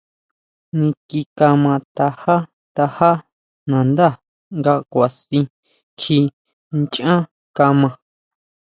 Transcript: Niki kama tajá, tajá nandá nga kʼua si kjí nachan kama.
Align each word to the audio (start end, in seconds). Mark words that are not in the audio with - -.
Niki 0.77 1.19
kama 1.37 1.73
tajá, 1.95 2.35
tajá 2.75 3.11
nandá 3.69 4.09
nga 4.57 4.73
kʼua 4.91 5.07
si 5.19 5.39
kjí 5.99 6.17
nachan 6.79 7.21
kama. 7.57 7.89